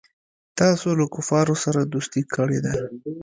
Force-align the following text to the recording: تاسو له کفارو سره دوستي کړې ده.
تاسو 0.59 0.87
له 0.99 1.05
کفارو 1.15 1.55
سره 1.63 1.79
دوستي 1.93 2.21
کړې 2.33 2.59
ده. 2.65 2.73